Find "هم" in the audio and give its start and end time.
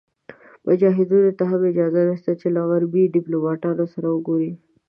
1.51-1.61